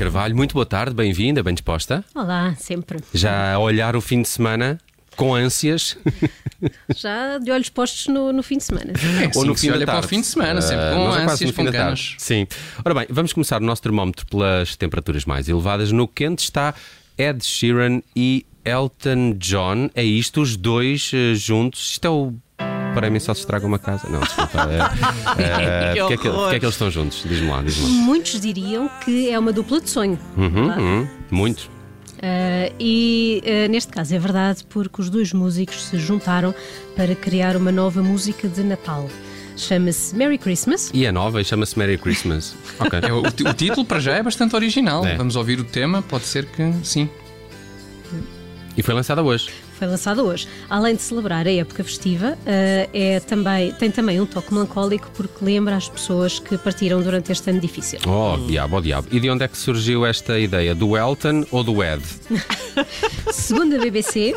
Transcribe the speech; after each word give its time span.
Carvalho, 0.00 0.34
muito 0.34 0.54
boa 0.54 0.64
tarde, 0.64 0.94
bem-vinda, 0.94 1.42
bem 1.42 1.52
disposta. 1.52 2.02
Olá, 2.14 2.54
sempre. 2.58 3.00
Já 3.12 3.52
a 3.52 3.58
olhar 3.58 3.94
o 3.94 4.00
fim 4.00 4.22
de 4.22 4.28
semana 4.28 4.80
com 5.14 5.34
ânsias. 5.34 5.94
Já 6.96 7.36
de 7.36 7.50
olhos 7.50 7.68
postos 7.68 8.06
no, 8.06 8.32
no 8.32 8.42
fim 8.42 8.56
de 8.56 8.64
semana. 8.64 8.94
É, 8.94 9.36
Ou 9.36 9.44
no 9.44 9.54
sim, 9.54 9.60
fim 9.60 9.66
se 9.66 9.68
da 9.68 9.74
olha 9.74 9.84
para 9.84 9.94
tarde. 9.96 10.06
o 10.06 10.08
fim 10.08 10.20
de 10.22 10.26
semana, 10.26 10.62
sempre 10.62 10.94
com 10.94 11.04
quase 11.04 11.22
ânsias, 11.24 11.40
no 11.40 11.48
fim 11.48 11.56
com 11.56 11.64
da 11.66 11.72
tarde. 11.72 11.84
ganas. 11.84 12.14
Sim. 12.16 12.46
Ora 12.82 12.94
bem, 12.94 13.06
vamos 13.10 13.34
começar 13.34 13.60
o 13.60 13.64
nosso 13.66 13.82
termómetro 13.82 14.24
pelas 14.24 14.74
temperaturas 14.74 15.26
mais 15.26 15.50
elevadas. 15.50 15.92
No 15.92 16.08
quente 16.08 16.44
está 16.44 16.74
Ed 17.18 17.44
Sheeran 17.44 18.00
e 18.16 18.46
Elton 18.64 19.34
John. 19.36 19.90
É 19.94 20.02
isto, 20.02 20.40
os 20.40 20.56
dois 20.56 21.10
eh, 21.12 21.34
juntos. 21.34 21.90
Isto 21.90 22.06
é 22.06 22.10
o. 22.10 22.34
Para 22.94 23.08
mim 23.08 23.20
só 23.20 23.32
se 23.34 23.40
estraga 23.40 23.66
uma 23.66 23.78
casa. 23.78 24.08
Não, 24.08 24.20
desculpa. 24.20 24.68
É, 25.38 25.42
é, 25.90 25.92
Que 25.94 26.00
porque, 26.00 26.14
é 26.14 26.16
que, 26.16 26.28
porque 26.28 26.56
é 26.56 26.58
que 26.58 26.64
eles 26.64 26.74
estão 26.74 26.90
juntos? 26.90 27.22
Diz-me 27.26 27.48
lá, 27.48 27.62
diz-me 27.62 27.84
lá. 27.84 28.04
Muitos 28.04 28.40
diriam 28.40 28.90
que 29.04 29.30
é 29.30 29.38
uma 29.38 29.52
dupla 29.52 29.80
de 29.80 29.90
sonho. 29.90 30.18
Uhum, 30.36 30.68
uhum, 30.68 31.08
muitos. 31.30 31.70
Ah, 32.22 32.70
e 32.78 33.42
ah, 33.46 33.68
neste 33.68 33.92
caso 33.92 34.14
é 34.14 34.18
verdade 34.18 34.64
porque 34.68 35.00
os 35.00 35.08
dois 35.08 35.32
músicos 35.32 35.84
se 35.84 35.98
juntaram 35.98 36.54
para 36.94 37.14
criar 37.14 37.56
uma 37.56 37.72
nova 37.72 38.02
música 38.02 38.48
de 38.48 38.62
Natal. 38.62 39.08
Chama-se 39.56 40.14
Merry 40.14 40.38
Christmas. 40.38 40.90
E 40.92 41.04
é 41.04 41.12
nova 41.12 41.40
e 41.40 41.44
chama-se 41.44 41.78
Merry 41.78 41.98
Christmas. 41.98 42.54
Ok. 42.80 42.98
É, 42.98 43.12
o, 43.12 43.20
o 43.20 43.54
título 43.54 43.84
para 43.84 44.00
já 44.00 44.14
é 44.14 44.22
bastante 44.22 44.56
original. 44.56 45.04
É. 45.04 45.14
Vamos 45.16 45.36
ouvir 45.36 45.60
o 45.60 45.64
tema, 45.64 46.00
pode 46.00 46.24
ser 46.24 46.46
que 46.46 46.72
sim. 46.82 47.10
E 48.74 48.82
foi 48.82 48.94
lançada 48.94 49.22
hoje. 49.22 49.50
Foi 49.80 49.88
lançada 49.88 50.22
hoje. 50.22 50.46
Além 50.68 50.94
de 50.94 51.00
celebrar 51.00 51.46
a 51.46 51.50
época 51.52 51.82
festiva, 51.82 52.36
ah, 52.46 52.88
é 52.92 53.18
também, 53.20 53.72
tem 53.72 53.90
também 53.90 54.20
um 54.20 54.26
toque 54.26 54.52
melancólico 54.52 55.10
porque 55.14 55.42
lembra 55.42 55.74
as 55.74 55.88
pessoas 55.88 56.38
que 56.38 56.58
partiram 56.58 57.00
durante 57.00 57.32
este 57.32 57.48
ano 57.48 57.60
difícil. 57.60 57.98
Oh, 58.06 58.36
diabo, 58.46 58.76
oh, 58.76 58.80
diabo. 58.82 59.08
E 59.10 59.18
de 59.18 59.30
onde 59.30 59.42
é 59.44 59.48
que 59.48 59.56
surgiu 59.56 60.04
esta 60.04 60.38
ideia? 60.38 60.74
Do 60.74 60.98
Elton 60.98 61.46
ou 61.50 61.64
do 61.64 61.82
Ed? 61.82 62.02
Segundo 63.32 63.76
a 63.76 63.78
BBC, 63.78 64.34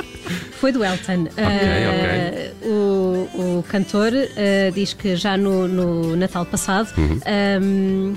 foi 0.62 0.72
do 0.72 0.82
Elton. 0.82 1.28
Ah, 1.36 2.54
O, 2.66 3.60
o 3.60 3.66
cantor 3.68 4.14
ah, 4.14 4.72
diz 4.74 4.94
que 4.94 5.18
já 5.18 5.36
no, 5.36 5.68
no 5.68 6.16
Natal 6.16 6.46
passado. 6.46 6.88
ahm, 7.26 8.14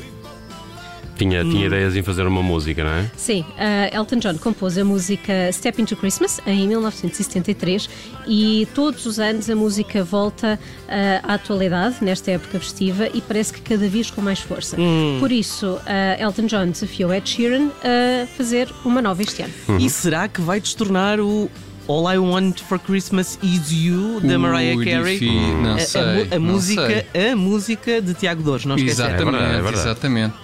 Tinha, 1.17 1.43
tinha 1.43 1.67
ideias 1.67 1.97
em 1.97 2.03
fazer 2.03 2.27
uma 2.27 2.43
música, 2.43 2.85
não 2.85 2.91
é? 2.91 3.11
sim, 3.17 3.45
ah, 3.59 3.89
Elton 3.97 4.17
John 4.19 4.35
compôs 4.39 4.77
a 4.77 4.85
música 4.85 5.51
Step 5.53 5.81
into 5.81 5.97
Christmas 5.97 6.41
em 6.47 6.69
1973 6.69 7.89
e 8.27 8.69
todos 8.75 9.07
os 9.07 9.19
anos 9.19 9.49
a 9.49 9.57
música 9.57 10.05
volta 10.05 10.59
ah, 10.89 11.21
à 11.23 11.35
atualidade 11.35 11.97
nesta 12.03 12.31
época 12.33 12.59
festiva 12.61 13.09
e 13.15 13.21
parece 13.21 13.53
que 13.53 13.61
cada 13.63 13.89
vez 13.89 14.11
com 14.11 14.21
mais 14.21 14.41
força. 14.41 14.77
Por 15.19 15.33
isso, 15.33 15.79
ah, 15.87 16.17
Elton 16.21 16.47
John 16.47 16.69
desafiou 16.71 17.13
Ed 17.15 17.29
Sheeran 17.29 17.69
a 17.83 18.27
fazer 18.37 18.69
uma 18.85 19.01
nova 19.01 19.23
este 19.23 19.43
ano. 19.43 19.53
E 19.81 19.89
será 19.89 20.29
que 20.29 20.41
vai 20.41 20.61
destornar 20.61 21.19
o 21.21 21.51
All 21.89 22.13
I 22.13 22.19
Want 22.19 22.61
for 22.63 22.79
Christmas 22.79 23.39
Is 23.43 23.71
You 23.71 24.21
da 24.21 24.39
Mariah 24.39 24.77
Ui, 24.77 24.85
Carey? 24.85 25.19
difí- 25.19 25.31
Não 25.63 25.73
A- 25.73 25.77
a, 25.77 25.79
sei. 25.81 26.03
mu- 26.03 26.27
a 26.35 26.39
não 26.39 26.41
música, 26.53 27.07
sei. 27.13 27.31
a 27.33 27.37
música 27.37 28.03
de 28.03 28.13
Tiago 28.15 28.43
Dores, 28.43 28.65
não 28.67 28.77
esquecer. 28.77 29.03
Exatamente, 29.07 29.23
É 29.29 29.31
verdade, 29.31 29.55
é 29.59 29.63
verdade. 29.63 29.79
exatamente. 29.89 30.35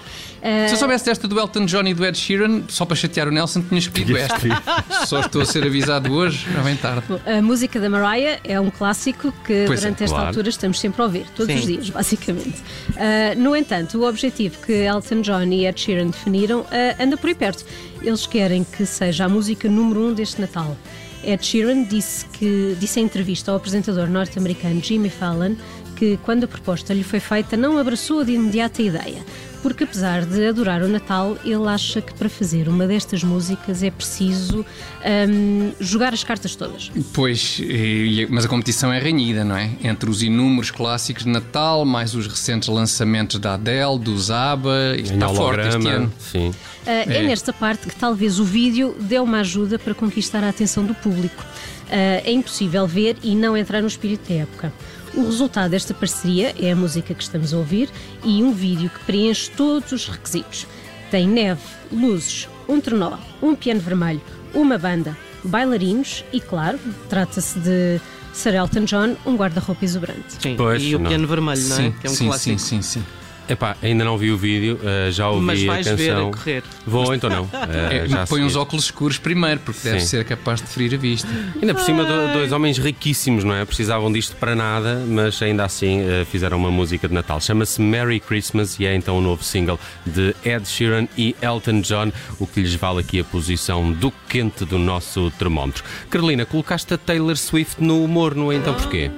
Se 0.42 0.74
eu 0.74 0.76
soubesse 0.76 1.04
desta 1.04 1.28
do 1.28 1.38
Elton 1.38 1.66
John 1.66 1.84
e 1.86 1.94
do 1.94 2.04
Ed 2.04 2.18
Sheeran, 2.18 2.62
só 2.68 2.84
para 2.84 2.96
chatear 2.96 3.28
o 3.28 3.30
Nelson, 3.30 3.62
tinha 3.62 3.78
escolhido 3.78 4.16
esta. 4.16 5.06
Só 5.06 5.20
estou 5.20 5.42
a 5.42 5.44
ser 5.44 5.64
avisado 5.64 6.12
hoje, 6.12 6.46
já 6.52 6.60
bem 6.62 6.76
tarde. 6.76 7.04
A 7.24 7.40
música 7.40 7.78
da 7.78 7.88
Mariah 7.88 8.40
é 8.42 8.58
um 8.58 8.68
clássico 8.68 9.32
que 9.44 9.64
Pois 9.66 9.78
é, 9.78 9.82
durante 9.82 10.04
esta 10.04 10.16
claro. 10.16 10.28
altura 10.28 10.48
estamos 10.48 10.80
sempre 10.80 11.00
a 11.00 11.04
ouvir, 11.04 11.26
todos 11.36 11.52
Sim. 11.52 11.60
os 11.60 11.66
dias, 11.66 11.90
basicamente. 11.90 12.62
Ah, 12.96 13.34
no 13.36 13.54
entanto, 13.54 13.98
o 13.98 14.08
objetivo 14.08 14.58
que 14.66 14.72
Elton 14.72 15.20
John 15.20 15.44
e 15.44 15.66
Ed 15.66 15.80
Sheeran 15.80 16.08
definiram 16.08 16.66
ah, 16.72 17.02
anda 17.02 17.16
por 17.16 17.28
aí 17.28 17.34
perto. 17.34 17.64
Eles 18.02 18.26
querem 18.26 18.64
que 18.64 18.84
seja 18.84 19.26
a 19.26 19.28
música 19.28 19.68
número 19.68 20.08
um 20.08 20.12
deste 20.12 20.40
Natal. 20.40 20.76
Ed 21.22 21.44
Sheeran 21.44 21.84
disse, 21.84 22.24
que, 22.26 22.76
disse 22.80 22.98
em 22.98 23.04
entrevista 23.04 23.52
ao 23.52 23.56
apresentador 23.56 24.08
norte-americano 24.08 24.82
Jimmy 24.82 25.08
Fallon 25.08 25.54
que, 26.02 26.18
quando 26.24 26.42
a 26.42 26.48
proposta 26.48 26.92
lhe 26.92 27.04
foi 27.04 27.20
feita, 27.20 27.56
não 27.56 27.78
abraçou 27.78 28.24
de 28.24 28.32
imediato 28.32 28.82
a 28.82 28.84
ideia. 28.84 29.24
Porque, 29.62 29.84
apesar 29.84 30.26
de 30.26 30.48
adorar 30.48 30.82
o 30.82 30.88
Natal, 30.88 31.38
ele 31.44 31.68
acha 31.68 32.02
que 32.02 32.12
para 32.12 32.28
fazer 32.28 32.68
uma 32.68 32.88
destas 32.88 33.22
músicas 33.22 33.84
é 33.84 33.90
preciso 33.92 34.66
ahm, 35.04 35.70
jogar 35.78 36.12
as 36.12 36.24
cartas 36.24 36.56
todas. 36.56 36.90
Pois, 37.12 37.60
e- 37.60 38.26
mas 38.28 38.44
a 38.44 38.48
competição 38.48 38.92
é 38.92 38.98
renhida, 38.98 39.44
não 39.44 39.56
é? 39.56 39.70
Entre 39.84 40.10
os 40.10 40.24
inúmeros 40.24 40.72
clássicos 40.72 41.22
de 41.22 41.30
Natal, 41.30 41.84
mais 41.84 42.16
os 42.16 42.26
recentes 42.26 42.68
lançamentos 42.68 43.38
da 43.38 43.54
Adele, 43.54 44.00
do 44.00 44.18
Zaba, 44.18 44.96
Em 44.98 45.02
está 45.02 45.28
forte 45.28 45.68
este 45.68 45.86
ano. 45.86 46.12
Sim. 46.18 46.48
Uh, 46.48 46.54
é. 46.86 47.18
É. 47.18 47.22
nesta 47.22 47.52
parte 47.52 47.86
que 47.86 47.94
talvez 47.94 48.40
o 48.40 48.44
vídeo 48.44 48.96
dê 48.98 49.20
uma 49.20 49.38
ajuda 49.38 49.78
para 49.78 49.94
conquistar 49.94 50.42
a 50.42 50.48
atenção 50.48 50.84
do 50.84 50.96
público. 50.96 51.40
Uh, 51.84 52.26
é 52.26 52.32
impossível 52.32 52.88
ver 52.88 53.16
e 53.22 53.36
não 53.36 53.56
entrar 53.56 53.80
no 53.80 53.86
espírito 53.86 54.28
da 54.28 54.40
época. 54.40 54.72
O 55.14 55.24
resultado 55.26 55.70
desta 55.70 55.92
parceria 55.92 56.54
é 56.58 56.72
a 56.72 56.76
música 56.76 57.12
que 57.14 57.22
estamos 57.22 57.52
a 57.52 57.56
ouvir 57.58 57.90
e 58.24 58.42
um 58.42 58.52
vídeo 58.52 58.88
que 58.88 59.04
preenche 59.04 59.50
todos 59.50 59.92
os 59.92 60.08
requisitos. 60.08 60.66
Tem 61.10 61.28
neve, 61.28 61.60
luzes, 61.92 62.48
um 62.66 62.80
trenó, 62.80 63.18
um 63.42 63.54
piano 63.54 63.80
vermelho, 63.80 64.22
uma 64.54 64.78
banda, 64.78 65.16
bailarinos 65.44 66.24
e, 66.32 66.40
claro, 66.40 66.78
trata-se 67.10 67.58
de 67.58 68.00
Sir 68.32 68.54
Elton 68.54 68.84
John, 68.84 69.16
um 69.26 69.36
guarda-roupa 69.36 69.84
exuberante. 69.84 70.24
Sim. 70.40 70.54
Pois, 70.56 70.82
e 70.82 70.94
o 70.96 70.98
não. 70.98 71.08
piano 71.10 71.26
vermelho, 71.26 71.60
não 71.68 71.76
é? 71.76 71.82
Sim, 71.82 71.92
Que 72.00 72.06
é 72.06 72.10
um 72.10 72.14
sim, 72.14 72.26
clássico. 72.28 72.58
sim, 72.58 72.80
sim, 72.80 73.00
sim. 73.00 73.04
Epá, 73.52 73.76
ainda 73.82 74.02
não 74.04 74.16
vi 74.16 74.30
o 74.30 74.36
vídeo, 74.36 74.78
eh, 74.82 75.10
já 75.10 75.28
ouvi 75.28 75.44
Mas 75.44 75.62
a 75.62 75.66
vais 75.66 75.86
ver 75.86 75.96
canção. 76.08 76.28
a 76.28 76.32
correr. 76.32 76.62
Vou, 76.86 77.14
então 77.14 77.28
não. 77.28 77.42
Eh, 77.72 78.04
É, 78.04 78.08
já 78.08 78.22
a 78.22 78.26
põe 78.26 78.42
uns 78.42 78.56
óculos 78.56 78.86
escuros 78.86 79.18
primeiro, 79.18 79.60
porque 79.60 79.80
deve 79.84 80.00
Sim. 80.00 80.06
ser 80.06 80.24
capaz 80.24 80.60
de 80.62 80.68
ferir 80.68 80.94
a 80.94 80.96
vista. 80.96 81.28
Ainda 81.60 81.74
por 81.74 81.82
cima, 81.82 82.04
do- 82.04 82.32
dois 82.32 82.50
homens 82.52 82.78
riquíssimos, 82.78 83.44
não 83.44 83.54
é? 83.54 83.64
Precisavam 83.64 84.10
disto 84.10 84.36
para 84.36 84.54
nada, 84.54 85.02
mas 85.06 85.40
ainda 85.42 85.64
assim 85.64 86.00
eh, 86.00 86.24
fizeram 86.30 86.56
uma 86.56 86.70
música 86.70 87.06
de 87.06 87.12
Natal. 87.14 87.40
Chama-se 87.40 87.80
Merry 87.82 88.20
Christmas 88.20 88.78
e 88.80 88.86
é 88.86 88.94
então 88.94 89.18
o 89.18 89.20
novo 89.20 89.42
single 89.44 89.78
de 90.06 90.34
Ed 90.44 90.66
Sheeran 90.66 91.06
e 91.18 91.36
Elton 91.42 91.80
John, 91.82 92.10
o 92.38 92.46
que 92.46 92.60
lhes 92.60 92.74
vale 92.74 93.00
aqui 93.00 93.20
a 93.20 93.24
posição 93.24 93.92
do 93.92 94.10
quente 94.28 94.64
do 94.64 94.78
nosso 94.78 95.30
termómetro. 95.38 95.84
Carolina, 96.08 96.44
colocaste 96.46 96.94
a 96.94 96.98
Taylor 96.98 97.36
Swift 97.36 97.82
no 97.82 98.02
humor, 98.02 98.34
não 98.34 98.50
é? 98.50 98.56
Então 98.56 98.72
porquê? 98.74 99.10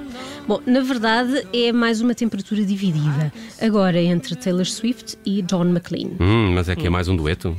Bom, 0.47 0.61
na 0.65 0.81
verdade 0.81 1.47
é 1.51 1.71
mais 1.71 2.01
uma 2.01 2.13
temperatura 2.13 2.63
dividida, 2.63 3.33
agora 3.59 3.99
entre 3.99 4.35
Taylor 4.35 4.65
Swift 4.65 5.17
e 5.25 5.41
John 5.41 5.65
McLean. 5.65 6.11
Hum, 6.19 6.53
mas 6.53 6.69
é 6.69 6.75
que 6.75 6.85
é 6.85 6.89
mais 6.89 7.07
um 7.07 7.15
dueto? 7.15 7.55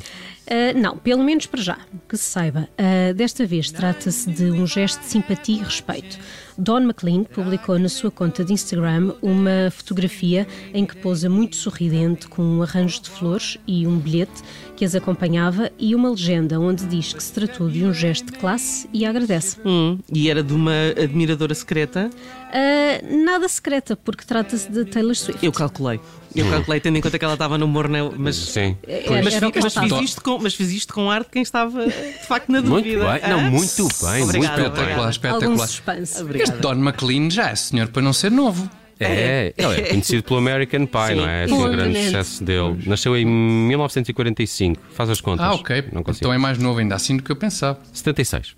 Ah, 0.48 0.72
não, 0.78 0.96
pelo 0.96 1.24
menos 1.24 1.46
para 1.46 1.60
já, 1.60 1.78
que 2.08 2.16
se 2.16 2.22
saiba. 2.24 2.68
Ah, 2.78 3.12
desta 3.12 3.44
vez 3.44 3.72
trata-se 3.72 4.30
de 4.30 4.52
um 4.52 4.66
gesto 4.66 5.00
de 5.00 5.06
simpatia 5.06 5.60
e 5.60 5.64
respeito. 5.64 6.16
Don 6.58 6.80
McLean 6.80 7.24
publicou 7.24 7.78
na 7.78 7.88
sua 7.88 8.10
conta 8.10 8.44
de 8.44 8.52
Instagram 8.52 9.14
uma 9.22 9.70
fotografia 9.70 10.46
em 10.72 10.86
que 10.86 10.96
pousa 10.96 11.28
muito 11.28 11.56
sorridente 11.56 12.28
com 12.28 12.42
um 12.42 12.62
arranjo 12.62 13.02
de 13.02 13.10
flores 13.10 13.58
e 13.66 13.86
um 13.86 13.98
bilhete 13.98 14.42
que 14.76 14.84
as 14.84 14.94
acompanhava 14.94 15.70
e 15.78 15.94
uma 15.94 16.10
legenda 16.10 16.60
onde 16.60 16.86
diz 16.86 17.12
que 17.12 17.22
se 17.22 17.32
tratou 17.32 17.68
de 17.68 17.84
um 17.84 17.92
gesto 17.92 18.26
de 18.26 18.38
classe 18.38 18.88
e 18.92 19.04
agradece. 19.04 19.58
Hum, 19.64 19.98
e 20.12 20.28
era 20.30 20.42
de 20.42 20.52
uma 20.52 20.72
admiradora 21.02 21.54
secreta. 21.54 22.10
Ah, 22.52 23.02
nada 23.02 23.48
secreta, 23.48 23.96
porque 23.96 24.24
trata-se 24.24 24.70
de 24.70 24.84
Taylor 24.84 25.14
Swift. 25.14 25.44
Eu 25.44 25.52
calculei. 25.52 26.00
Eu 26.36 26.50
calculei, 26.50 26.80
tendo 26.80 26.98
em 26.98 27.00
conta 27.00 27.18
que 27.18 27.24
ela 27.24 27.34
estava 27.34 27.56
no 27.58 27.64
humor, 27.66 27.88
né? 27.88 27.98
mas, 28.16 28.36
Sim. 28.36 28.76
Era- 28.86 29.22
mas, 29.22 29.34
era 29.34 29.50
mas, 29.62 29.74
fiz 29.74 30.00
isto 30.02 30.22
com, 30.22 30.38
mas 30.38 30.54
fiz 30.54 30.70
isto 30.72 30.92
com 30.94 31.10
arte 31.10 31.30
quem 31.30 31.42
estava 31.42 31.86
de 31.86 32.26
facto 32.26 32.48
na 32.50 32.60
Muito 32.60 32.84
dúvida. 32.84 33.12
bem, 33.12 33.30
não, 33.30 33.38
Ah, 33.38 33.50
muito 33.50 33.76
bem, 33.88 34.24
muito 34.24 34.24
Obrigado, 34.24 34.56
bem. 34.56 34.66
Espetacular, 34.66 35.10
espetacular. 35.10 35.66
suspense. 35.68 36.22
Obrigada. 36.22 36.50
Este 36.52 36.62
Don 36.62 36.72
McLean 36.74 37.30
já 37.30 37.50
é 37.50 37.54
senhor 37.56 37.88
para 37.88 38.02
não 38.02 38.12
ser 38.12 38.30
novo. 38.30 38.68
É, 38.98 39.52
ele 39.58 39.80
é 39.80 39.82
conhecido 39.90 40.22
pelo 40.22 40.38
American 40.38 40.86
Pie, 40.86 41.06
Sim. 41.08 41.14
não 41.16 41.28
é? 41.28 41.44
Esse 41.44 41.52
é 41.52 41.56
o 41.56 41.70
grande 41.70 42.04
sucesso 42.04 42.42
dele. 42.44 42.78
Nasceu 42.86 43.14
em 43.14 43.26
1945. 43.26 44.80
Faz 44.94 45.10
as 45.10 45.20
contas. 45.20 45.44
Ah, 45.46 45.54
ok. 45.54 45.84
Não 45.92 46.02
consigo. 46.02 46.24
Então 46.24 46.32
é 46.32 46.38
mais 46.38 46.58
novo 46.58 46.78
ainda 46.78 46.94
assim 46.94 47.16
do 47.16 47.22
que 47.22 47.30
eu 47.30 47.36
pensava. 47.36 47.78
76. 47.92 48.54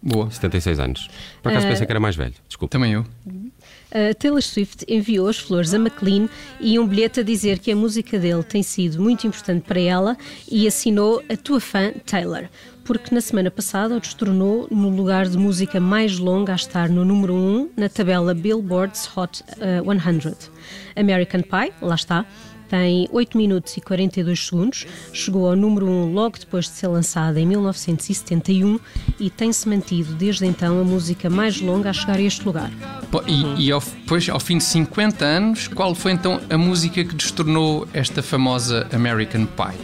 Boa. 0.00 0.30
76 0.30 0.78
anos. 0.78 1.08
Por 1.42 1.50
acaso 1.50 1.66
Eh, 1.66 1.70
pensei 1.70 1.86
que 1.86 1.92
era 1.92 2.00
mais 2.00 2.14
velho. 2.16 2.34
Desculpa. 2.46 2.72
Também 2.72 2.92
eu. 2.92 3.04
A 3.90 4.14
Taylor 4.14 4.42
Swift 4.42 4.84
enviou 4.86 5.28
as 5.28 5.38
flores 5.38 5.72
a 5.72 5.78
McLean 5.78 6.28
e 6.60 6.78
um 6.78 6.86
bilhete 6.86 7.20
a 7.20 7.22
dizer 7.22 7.58
que 7.58 7.72
a 7.72 7.76
música 7.76 8.18
dele 8.18 8.42
tem 8.42 8.62
sido 8.62 9.00
muito 9.02 9.26
importante 9.26 9.62
para 9.66 9.80
ela 9.80 10.16
e 10.50 10.66
assinou 10.66 11.22
a 11.28 11.36
tua 11.36 11.58
fã 11.58 11.92
Taylor, 12.04 12.48
porque 12.84 13.14
na 13.14 13.22
semana 13.22 13.50
passada 13.50 13.96
o 13.96 14.00
destronou 14.00 14.68
no 14.70 14.90
lugar 14.90 15.26
de 15.26 15.38
música 15.38 15.80
mais 15.80 16.18
longa 16.18 16.52
a 16.52 16.56
estar 16.56 16.90
no 16.90 17.02
número 17.02 17.34
1 17.34 17.70
na 17.78 17.88
tabela 17.88 18.34
Billboard's 18.34 19.08
Hot 19.16 19.42
eh, 19.58 19.80
100. 19.82 20.50
American 20.94 21.40
Pie, 21.40 21.72
lá 21.80 21.94
está, 21.94 22.26
tem 22.68 23.08
8 23.10 23.36
minutos 23.36 23.76
e 23.76 23.80
42 23.80 24.46
segundos, 24.46 24.86
chegou 25.12 25.48
ao 25.48 25.56
número 25.56 25.86
1 25.86 26.12
logo 26.12 26.38
depois 26.38 26.66
de 26.66 26.72
ser 26.72 26.88
lançada 26.88 27.40
em 27.40 27.46
1971 27.46 28.78
e 29.18 29.30
tem-se 29.30 29.68
mantido 29.68 30.14
desde 30.14 30.46
então 30.46 30.80
a 30.80 30.84
música 30.84 31.30
mais 31.30 31.60
longa 31.60 31.90
a 31.90 31.92
chegar 31.92 32.18
a 32.18 32.22
este 32.22 32.44
lugar. 32.44 32.70
E, 33.26 33.66
e 33.66 33.72
ao, 33.72 33.80
depois, 33.80 34.28
ao 34.28 34.40
fim 34.40 34.58
de 34.58 34.64
50 34.64 35.24
anos, 35.24 35.68
qual 35.68 35.94
foi 35.94 36.12
então 36.12 36.40
a 36.50 36.58
música 36.58 37.04
que 37.04 37.14
destornou 37.14 37.86
esta 37.92 38.22
famosa 38.22 38.86
American 38.92 39.46
Pie? 39.46 39.78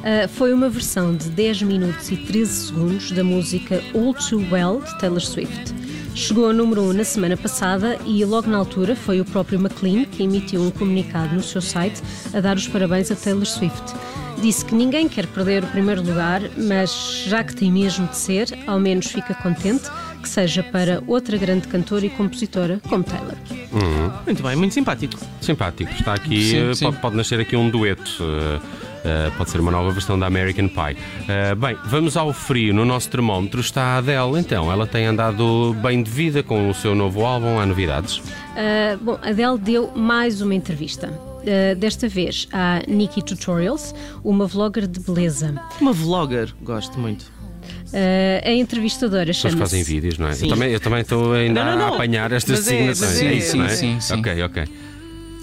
Uh, 0.00 0.26
foi 0.28 0.54
uma 0.54 0.70
versão 0.70 1.14
de 1.14 1.28
10 1.28 1.62
minutos 1.62 2.10
e 2.10 2.16
13 2.16 2.66
segundos 2.68 3.12
da 3.12 3.22
música 3.22 3.82
All 3.94 4.14
Too 4.14 4.46
Well 4.50 4.80
de 4.80 4.98
Taylor 4.98 5.20
Swift. 5.20 5.79
Chegou 6.14 6.46
ao 6.46 6.52
número 6.52 6.82
1 6.82 6.92
na 6.92 7.04
semana 7.04 7.36
passada 7.36 7.98
e 8.04 8.24
logo 8.24 8.48
na 8.48 8.58
altura 8.58 8.94
foi 8.96 9.20
o 9.20 9.24
próprio 9.24 9.58
McLean 9.58 10.04
que 10.04 10.22
emitiu 10.22 10.60
um 10.60 10.70
comunicado 10.70 11.34
no 11.34 11.42
seu 11.42 11.62
site 11.62 12.02
a 12.34 12.40
dar 12.40 12.56
os 12.56 12.66
parabéns 12.68 13.10
a 13.10 13.16
Taylor 13.16 13.46
Swift. 13.46 13.94
Disse 14.40 14.64
que 14.64 14.74
ninguém 14.74 15.08
quer 15.08 15.26
perder 15.26 15.64
o 15.64 15.66
primeiro 15.66 16.02
lugar, 16.02 16.40
mas 16.56 17.24
já 17.26 17.44
que 17.44 17.54
tem 17.54 17.70
mesmo 17.70 18.06
de 18.08 18.16
ser, 18.16 18.48
ao 18.66 18.80
menos 18.80 19.06
fica 19.06 19.34
contente 19.34 19.90
que 20.20 20.28
seja 20.28 20.62
para 20.62 21.02
outra 21.06 21.36
grande 21.38 21.68
cantora 21.68 22.04
e 22.04 22.10
compositora 22.10 22.80
como 22.88 23.04
Taylor. 23.04 23.36
Muito 24.24 24.42
bem, 24.42 24.56
muito 24.56 24.74
simpático. 24.74 25.18
Simpático. 25.40 25.90
Está 25.92 26.14
aqui, 26.14 26.42
Sim, 26.42 26.70
eh, 26.70 26.74
sim. 26.74 26.84
Pode, 26.86 26.98
pode 26.98 27.16
nascer 27.16 27.40
aqui 27.40 27.56
um 27.56 27.70
dueto. 27.70 28.22
Eh, 29.04 29.30
pode 29.36 29.50
ser 29.50 29.60
uma 29.60 29.70
nova 29.70 29.90
versão 29.90 30.18
da 30.18 30.26
American 30.26 30.68
Pie. 30.68 30.96
Eh, 31.28 31.54
bem, 31.54 31.76
vamos 31.86 32.16
ao 32.16 32.32
frio. 32.32 32.74
No 32.74 32.84
nosso 32.84 33.08
termómetro 33.08 33.60
está 33.60 33.82
a 33.82 33.96
Adele. 33.98 34.38
Então, 34.38 34.70
ela 34.70 34.86
tem 34.86 35.06
andado 35.06 35.74
bem 35.82 36.02
de 36.02 36.10
vida 36.10 36.42
com 36.42 36.68
o 36.68 36.74
seu 36.74 36.94
novo 36.94 37.24
álbum. 37.24 37.58
Há 37.58 37.66
novidades? 37.66 38.18
Uh, 38.18 38.98
bom, 39.02 39.18
Adele 39.22 39.58
deu 39.58 39.90
mais 39.94 40.40
uma 40.40 40.54
entrevista. 40.54 41.08
Uh, 41.08 41.74
desta 41.76 42.06
vez 42.08 42.46
à 42.52 42.82
Nikki 42.86 43.22
Tutorials, 43.24 43.94
uma 44.22 44.46
vlogger 44.46 44.86
de 44.86 45.00
beleza. 45.00 45.54
Uma 45.80 45.92
vlogger, 45.92 46.52
gosto 46.62 46.98
muito. 46.98 47.22
Uh, 47.92 48.46
a 48.46 48.52
entrevistadora 48.52 49.26
Pessoas 49.26 49.54
que 49.54 49.60
fazem 49.60 49.82
vídeos, 49.82 50.18
não 50.18 50.28
é? 50.28 50.32
Sim. 50.34 50.46
Eu 50.46 50.50
também, 50.54 50.72
eu 50.72 50.80
também 50.80 51.00
estou 51.00 51.32
ainda 51.32 51.64
Não, 51.64 51.76
não, 51.76 51.86
a 51.86 51.88
não. 51.88 51.94
apanhar 51.94 52.30
estas 52.32 52.58
Mas 52.58 52.68
é, 52.68 52.70
designações. 52.72 53.10
mas 53.10 53.22
é, 53.22 53.32
isso, 53.34 53.56
não 53.56 53.64
é? 53.64 53.68
sim, 53.70 54.00
sim, 54.00 54.00
sim. 54.00 54.20
Ok, 54.20 54.42
ok. 54.42 54.64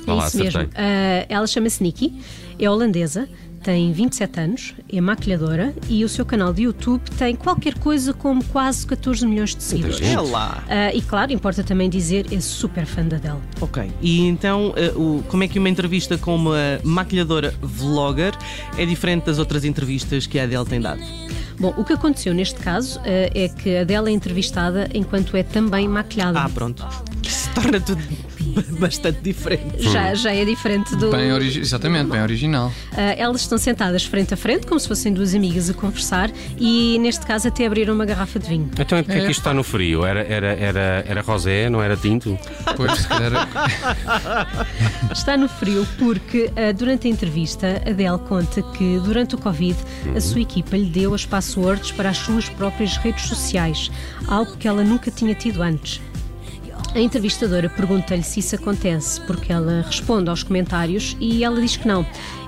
Vá 0.06 0.13
lá, 0.13 0.27
isso 0.27 0.38
mesmo. 0.38 0.59
acertei. 0.59 0.83
Uh, 0.83 1.25
ela 1.27 1.48
chama-se 1.48 1.83
Nikki, 1.83 2.13
é 2.59 2.69
holandesa, 2.69 3.27
tem 3.68 3.92
27 3.92 4.40
anos, 4.40 4.74
é 4.90 5.02
maquilhadora 5.02 5.74
e 5.90 6.06
o 6.06 6.08
seu 6.08 6.25
canal 6.25 6.54
de 6.54 6.62
YouTube 6.64 7.02
tem 7.18 7.36
qualquer 7.36 7.74
coisa 7.78 8.14
como 8.14 8.42
quase 8.46 8.88
14 8.88 9.28
milhões 9.28 9.54
de 9.54 9.62
seguidores. 9.62 10.02
É 10.02 10.18
lá. 10.22 10.64
Uh, 10.68 10.96
e 10.98 11.02
claro, 11.02 11.34
importa 11.34 11.62
também 11.66 11.90
dizer, 11.90 12.28
é 12.31 12.40
super 12.40 12.86
fã 12.86 13.04
da 13.04 13.18
Adele. 13.18 13.40
Ok. 13.60 13.92
E 14.02 14.22
então, 14.25 14.72
eh, 14.78 14.94
o- 14.96 15.22
como 15.28 15.44
é 15.44 15.50
que 15.50 15.60
uma 15.60 15.68
entrevista 15.68 16.18
com 16.18 16.34
uma 16.38 16.80
maquilhadora 16.81 17.54
vlogger 17.62 18.34
é 18.78 18.86
diferente 18.86 19.25
das 19.25 19.38
outras 19.38 19.66
entrevistas 19.66 20.25
que 20.25 20.40
a 20.40 20.44
Adele 20.44 20.64
tem 20.64 20.80
dado? 20.80 21.02
Bom, 21.60 21.74
o 21.75 21.84
que 21.84 21.92
aconteceu 21.92 22.34
neste 22.34 22.62
caso 22.62 23.02
eh, 23.04 23.30
é 23.36 23.50
que 23.50 23.75
a 23.75 23.81
Adele 23.81 24.12
é 24.12 24.14
entrevistada 24.14 24.88
enquanto 24.94 25.36
é 25.36 25.44
também 25.44 25.90
maquilhada. 25.90 26.40
Ah, 26.40 26.48
pronto. 26.48 26.88
Isso 27.22 27.50
torna 27.54 27.81
tudo 27.81 28.02
bastante 28.79 29.19
diferente. 29.21 29.81
já, 29.81 30.13
já 30.13 30.33
é 30.33 30.44
diferente 30.45 30.95
do. 30.95 31.09
Bem 31.11 31.29
exatamente, 31.57 32.09
bem 32.09 32.21
original. 32.21 32.71
Ah, 32.91 33.13
elas 33.17 33.41
estão 33.41 33.57
sentadas 33.57 34.05
frente 34.05 34.33
a 34.33 34.38
frente, 34.38 34.65
como 34.65 34.79
se 34.79 34.88
fossem 34.88 35.13
duas 35.13 35.33
amigas 35.33 35.69
a 35.69 35.73
conversar, 35.73 36.31
e 36.57 36.97
neste 36.99 37.25
caso 37.25 37.47
até 37.47 37.65
abriram 37.65 37.94
uma 37.94 38.05
garrafa 38.05 38.39
de 38.39 38.47
vinho. 38.47 38.69
Então, 38.73 39.03
porque 39.03 39.11
é 39.11 39.21
que 39.21 39.27
É. 39.27 39.31
isto 39.31 39.39
está 39.39 39.53
no 39.53 39.63
frio? 39.63 40.05
Era, 40.05 40.21
era, 40.21 40.47
era, 40.47 41.05
era 41.07 41.21
rosé, 41.21 41.69
não 41.69 41.81
era 41.81 41.95
tinto? 41.95 42.38
Pois, 42.75 42.91
se 42.99 43.07
calhar, 43.07 43.31
Está 45.11 45.38
no 45.38 45.47
frio 45.47 45.88
porque 45.97 46.51
ah, 46.55 46.71
durante 46.71 47.07
a 47.07 47.09
entrevista 47.09 47.81
a 47.85 47.89
Adele 47.89 48.19
conta 48.27 48.61
que 48.61 48.99
durante 49.03 49.35
o 49.35 49.38
Covid 49.38 49.75
a 50.15 50.21
sua 50.21 50.41
equipa 50.41 50.75
lhe 50.77 50.89
deu 50.89 51.13
as 51.13 51.25
passwords 51.25 51.91
para 51.91 52.09
as 52.09 52.17
suas 52.17 52.49
próprias 52.49 52.97
redes 52.97 53.25
sociais, 53.25 53.89
algo 54.27 54.55
que 54.57 54.67
ela 54.67 54.83
nunca 54.83 55.09
tinha 55.11 55.33
tido 55.35 55.61
antes. 55.61 56.01
A 56.97 56.99
entrevistadora 56.99 57.69
pergunta-lhe 57.69 58.23
se 58.23 58.39
isso 58.39 58.55
acontece 58.55 59.21
porque 59.21 59.53
ela 59.53 59.83
responde 59.85 60.31
aos 60.31 60.41
comentários 60.41 61.15
e 61.19 61.44
ela 61.44 61.61
diz 61.61 61.77
que 61.77 61.88
não. 61.88 62.03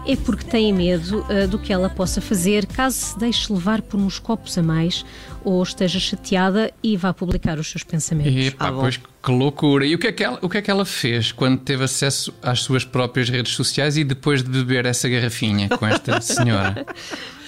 É 0.07 0.15
porque 0.15 0.43
tem 0.43 0.73
medo 0.73 1.23
ah, 1.29 1.45
do 1.45 1.59
que 1.59 1.71
ela 1.71 1.87
possa 1.87 2.19
fazer 2.19 2.65
caso 2.65 2.95
se 2.95 3.19
deixe 3.19 3.53
levar 3.53 3.79
por 3.83 3.99
uns 3.99 4.17
copos 4.17 4.57
a 4.57 4.63
mais 4.63 5.05
ou 5.43 5.61
esteja 5.61 5.99
chateada 5.99 6.71
e 6.81 6.97
vá 6.97 7.13
publicar 7.13 7.59
os 7.59 7.69
seus 7.69 7.83
pensamentos. 7.83 8.47
Epá, 8.47 8.69
Ah, 8.69 8.71
bom. 8.71 8.81
pois 8.81 8.99
que 9.21 9.31
loucura. 9.31 9.85
E 9.85 9.95
o 9.95 9.99
que, 9.99 10.07
é 10.07 10.11
que 10.11 10.23
ela, 10.23 10.39
o 10.41 10.49
que 10.49 10.57
é 10.57 10.61
que 10.61 10.71
ela 10.71 10.85
fez 10.85 11.31
quando 11.31 11.59
teve 11.59 11.83
acesso 11.83 12.33
às 12.41 12.61
suas 12.61 12.85
próprias 12.85 13.29
redes 13.29 13.53
sociais 13.53 13.97
e 13.97 14.03
depois 14.03 14.41
de 14.41 14.49
beber 14.49 14.85
essa 14.85 15.09
garrafinha 15.09 15.69
com 15.69 15.85
esta 15.85 16.19
senhora? 16.21 16.85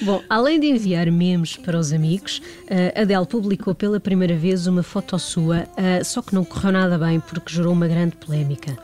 Bom, 0.02 0.22
além 0.30 0.60
de 0.60 0.68
enviar 0.68 1.10
memes 1.12 1.56
para 1.56 1.78
os 1.78 1.94
amigos, 1.94 2.42
a 2.96 3.02
Adele 3.02 3.26
publicou 3.26 3.74
pela 3.76 4.00
primeira 4.00 4.36
vez 4.36 4.68
uma 4.68 4.84
foto 4.84 5.18
sua, 5.20 5.68
ah, 5.78 6.04
só 6.04 6.22
que 6.22 6.34
não 6.34 6.44
correu 6.44 6.72
nada 6.72 6.98
bem 6.98 7.20
porque 7.20 7.54
gerou 7.54 7.72
uma 7.72 7.88
grande 7.88 8.16
polémica. 8.16 8.76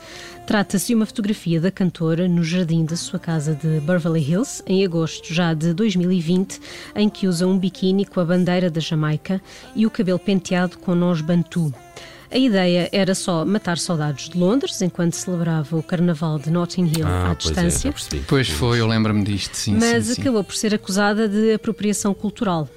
Trata-se 0.46 0.88
de 0.88 0.96
uma 0.96 1.06
fotografia 1.06 1.60
da 1.60 1.70
cantora 1.70 2.26
no 2.26 2.42
jardim 2.42 2.86
da 2.86 2.96
sua 2.96 3.20
casa 3.20 3.54
de 3.54 3.82
Beverly 3.82 4.22
Hills, 4.22 4.64
em 4.66 4.86
agosto 4.86 5.34
já 5.34 5.54
de 5.54 5.74
2020, 5.74 6.62
em 6.96 7.10
que 7.10 7.28
usa 7.28 7.46
um 7.46 7.60
biquíni 7.60 8.06
com 8.06 8.22
a 8.22 8.26
bandeira 8.26 8.70
da 8.70 8.80
Jamaica 8.80 9.42
e 9.76 9.86
o 9.86 9.92
cabelo 9.92 10.20
penteado 10.20 10.78
com 10.78 10.96
nós 10.96 11.20
bantu. 11.20 11.74
A 12.30 12.38
ideia 12.38 12.90
era 12.92 13.16
só 13.16 13.46
matar 13.46 13.78
saudades 13.78 14.30
de 14.30 14.38
Londres, 14.38 14.82
enquanto 14.82 15.14
celebrava 15.14 15.78
o 15.78 15.84
carnaval 15.84 16.38
de 16.38 16.52
Notting 16.52 16.86
Hill 16.86 17.08
à 17.08 17.32
Ah, 17.32 17.36
pois 17.36 17.58
é, 17.58 17.62
distância 17.64 17.92
percebi. 17.92 18.24
Pois 18.28 18.50
foi, 18.50 18.80
eu 18.82 18.88
lembro-me 18.88 19.24
disto, 19.24 19.56
sim. 19.56 19.76
mas 19.80 20.06
sim, 20.06 20.16
sim. 20.16 20.22
acabou 20.22 20.44
por 20.44 20.56
ser 20.56 20.76
acusada 20.76 21.28
de 21.30 21.54
apropriação 21.54 22.14
cultural. 22.14 22.68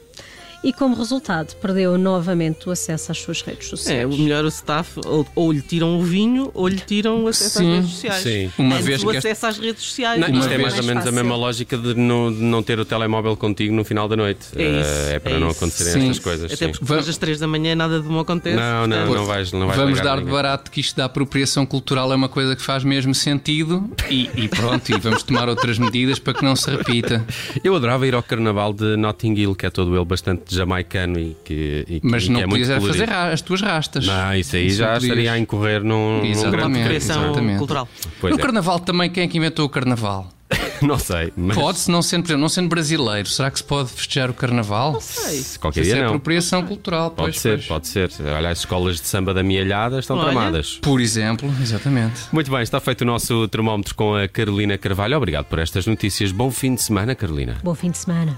E 0.62 0.75
como 0.75 0.95
resultado, 0.95 1.55
perdeu 1.57 1.97
novamente 1.97 2.69
o 2.69 2.73
acesso 2.73 3.11
às 3.11 3.19
suas 3.19 3.41
redes 3.41 3.67
É, 3.67 3.71
sociais. 3.71 4.15
o 4.15 4.19
melhor 4.19 4.45
o 4.45 4.49
staff 4.49 5.01
ou, 5.07 5.27
ou 5.35 5.51
lhe 5.53 5.62
tiram 5.62 5.99
o 5.99 6.03
vinho 6.03 6.51
ou 6.53 6.69
lhe 6.69 6.77
tiram 6.77 7.25
o 7.25 7.29
acesso 7.29 7.59
Sim, 7.61 7.71
às 7.71 7.75
redes 7.77 7.91
sociais. 7.93 8.23
sim. 8.23 8.51
Uma 8.59 8.75
Antes 8.75 8.87
vez 8.87 9.03
o 9.03 9.07
que 9.09 9.17
este- 9.17 9.29
acesso 9.29 9.47
às 9.47 9.59
redes 9.59 9.83
sociais. 9.85 10.21
Não, 10.21 10.29
isto 10.29 10.45
é 10.45 10.49
vez- 10.59 10.62
mais 10.62 10.79
ou 10.79 10.85
menos 10.85 11.03
a 11.03 11.05
Mais 11.07 11.15
mesma 11.15 11.29
fácil. 11.31 11.41
lógica 11.41 11.79
de 11.79 11.95
não, 11.95 12.31
de 12.33 12.39
não 12.43 12.62
ter 12.62 12.79
o 12.79 12.85
telemóvel 12.85 13.37
contigo 13.39 13.75
no 13.75 13.85
final 13.85 14.07
da 14.07 14.17
noite. 14.17 14.49
É 14.55 14.62
isso, 14.62 14.91
Eh, 14.91 15.15
é 15.15 15.19
para 15.19 15.33
é 15.33 15.39
não 15.39 15.49
isso. 15.49 15.57
acontecerem 15.57 15.93
Sim. 16.03 16.11
estas 16.11 16.19
coisas. 16.25 16.53
Até 16.53 16.57
sim. 16.67 16.73
porque 16.73 16.85
depois 16.85 17.07
das 17.07 17.17
3 17.17 17.39
da 17.39 17.47
manhã 17.47 17.75
nada 17.75 17.99
de 17.99 18.07
bom 18.07 18.19
acontece. 18.19 18.57
Não, 18.57 18.87
não, 18.87 18.97
portanto, 18.99 19.17
não 19.17 19.25
vais, 19.27 19.52
não 19.52 19.67
vais 19.67 19.79
Vamos 19.79 20.00
a 20.00 20.02
dar 20.02 20.19
de 20.23 20.31
barato 20.31 20.71
que 20.71 20.81
isto 20.81 20.95
da 20.95 21.07
apropriação 21.07 21.64
cultural 21.64 22.12
é 22.12 22.17
uma 22.17 22.29
coisa 22.29 22.55
que 22.55 22.61
faz 22.62 22.85
mesmo 22.85 23.14
sentido 23.14 23.90
e, 24.11 24.29
e 24.37 24.47
pronto, 24.47 24.90
e 24.90 24.99
vamos 25.00 25.23
tomar 25.23 25.49
outras 25.49 25.79
medidas 25.79 26.19
para 26.19 26.35
que 26.35 26.45
não 26.45 26.55
se 26.55 26.71
repita. 26.71 27.25
Eu 27.64 27.75
adorava 27.75 28.07
ir 28.07 28.14
ao 28.14 28.23
carnaval 28.23 28.75
de 28.75 28.95
Notting 28.99 29.33
Hill, 29.35 29.55
que 29.55 29.64
é 29.64 29.71
todo 29.71 29.97
ele 29.97 30.05
bastante 30.05 30.50
jamaicano 30.54 31.19
e 31.19 31.37
que, 31.45 31.85
e, 31.88 32.00
Mas 32.02 32.25
que 32.25 32.30
não 32.30 32.40
é 32.40 32.47
muito 32.47 32.61
podias 32.62 32.78
colorido. 32.78 32.99
fazer 33.07 33.11
ra- 33.11 33.33
as 33.33 33.40
tuas 33.40 33.61
rastas. 33.61 34.07
Não, 34.07 34.35
isso 34.35 34.57
aí 34.57 34.71
já 34.71 34.87
não 34.87 34.92
podias. 34.95 35.04
estaria 35.11 35.33
a 35.33 35.38
incorrer 35.38 35.83
num, 35.85 36.23
num 36.23 36.50
grande 36.50 36.78
Exatamente. 36.95 37.59
cultural. 37.59 37.88
Pois 38.21 38.35
no 38.35 38.38
é. 38.38 38.42
carnaval 38.42 38.80
também, 38.80 39.11
quem 39.11 39.25
é 39.25 39.28
que 39.28 39.38
inventou 39.38 39.64
o 39.64 39.69
carnaval? 39.69 40.28
Não 40.83 40.99
sei, 40.99 41.33
mas 41.37 41.57
Pode-se, 41.57 41.88
não 41.90 42.02
sendo, 42.02 42.37
não 42.37 42.49
sendo 42.49 42.69
brasileiro, 42.69 43.28
será 43.28 43.50
que 43.52 43.59
se 43.59 43.62
pode 43.64 43.90
festejar 43.90 44.30
o 44.30 44.35
carnaval? 44.35 44.95
Não 44.95 45.00
sei. 45.00 45.45
qualquer 45.61 45.83
Isso 45.83 45.90
dia 45.90 45.99
é 45.99 46.00
não. 46.00 46.09
apropriação 46.09 46.64
cultural, 46.66 47.11
Pode 47.11 47.33
pois, 47.33 47.38
ser, 47.40 47.50
pois. 47.59 47.66
pode 47.66 47.87
ser. 47.87 48.11
Olha, 48.35 48.49
as 48.49 48.59
escolas 48.61 49.00
de 49.00 49.07
samba 49.07 49.33
da 49.33 49.42
Mialhada 49.45 50.00
estão 50.00 50.16
Olha. 50.16 50.25
tramadas. 50.30 50.78
Por 50.83 51.00
exemplo, 51.00 51.49
exatamente. 51.62 52.23
Muito 52.33 52.50
bem, 52.50 52.62
está 52.62 52.80
feito 52.80 53.02
o 53.02 53.04
nosso 53.04 53.47
termómetro 53.47 53.95
com 53.95 54.16
a 54.16 54.26
Carolina 54.26 54.76
Carvalho. 54.76 55.16
Obrigado 55.19 55.45
por 55.45 55.61
estas 55.61 55.87
notícias. 55.87 56.33
Bom 56.33 56.50
fim 56.50 56.75
de 56.75 56.83
semana, 56.83 57.14
Carolina. 57.14 57.59
Bom 57.62 57.75
fim 57.75 57.90
de 57.92 57.99
semana. 57.99 58.37